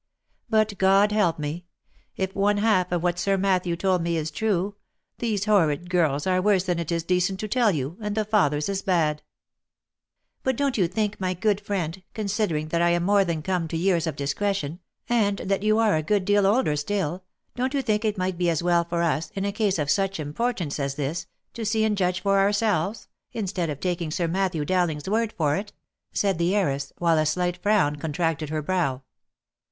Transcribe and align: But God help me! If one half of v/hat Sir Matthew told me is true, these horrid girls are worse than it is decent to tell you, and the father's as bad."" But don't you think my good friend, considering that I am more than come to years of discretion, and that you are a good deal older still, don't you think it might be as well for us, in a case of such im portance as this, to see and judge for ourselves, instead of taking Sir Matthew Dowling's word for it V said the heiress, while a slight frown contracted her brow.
But 0.49 0.79
God 0.79 1.11
help 1.11 1.37
me! 1.37 1.67
If 2.17 2.33
one 2.35 2.57
half 2.57 2.91
of 2.91 3.03
v/hat 3.03 3.19
Sir 3.19 3.37
Matthew 3.37 3.75
told 3.75 4.01
me 4.01 4.17
is 4.17 4.31
true, 4.31 4.73
these 5.19 5.45
horrid 5.45 5.91
girls 5.91 6.25
are 6.25 6.41
worse 6.41 6.63
than 6.63 6.79
it 6.79 6.91
is 6.91 7.03
decent 7.03 7.39
to 7.39 7.47
tell 7.47 7.69
you, 7.69 7.97
and 8.01 8.15
the 8.15 8.25
father's 8.25 8.67
as 8.67 8.81
bad."" 8.81 9.21
But 10.43 10.55
don't 10.55 10.75
you 10.75 10.87
think 10.87 11.19
my 11.19 11.35
good 11.35 11.61
friend, 11.61 12.01
considering 12.15 12.69
that 12.69 12.81
I 12.81 12.89
am 12.89 13.03
more 13.03 13.23
than 13.23 13.43
come 13.43 13.67
to 13.67 13.77
years 13.77 14.07
of 14.07 14.15
discretion, 14.15 14.79
and 15.07 15.37
that 15.37 15.61
you 15.61 15.77
are 15.77 15.95
a 15.95 16.01
good 16.01 16.25
deal 16.25 16.47
older 16.47 16.75
still, 16.75 17.23
don't 17.55 17.75
you 17.75 17.83
think 17.83 18.03
it 18.03 18.17
might 18.17 18.39
be 18.39 18.49
as 18.49 18.63
well 18.63 18.83
for 18.83 19.03
us, 19.03 19.29
in 19.35 19.45
a 19.45 19.51
case 19.51 19.77
of 19.77 19.91
such 19.91 20.19
im 20.19 20.33
portance 20.33 20.79
as 20.79 20.95
this, 20.95 21.27
to 21.53 21.63
see 21.63 21.83
and 21.83 21.95
judge 21.95 22.21
for 22.21 22.39
ourselves, 22.39 23.07
instead 23.33 23.69
of 23.69 23.79
taking 23.79 24.09
Sir 24.09 24.27
Matthew 24.27 24.65
Dowling's 24.65 25.07
word 25.07 25.31
for 25.37 25.55
it 25.57 25.69
V 25.69 25.75
said 26.17 26.39
the 26.39 26.55
heiress, 26.55 26.91
while 26.97 27.19
a 27.19 27.25
slight 27.27 27.57
frown 27.61 27.97
contracted 27.97 28.49
her 28.49 28.63
brow. 28.63 29.03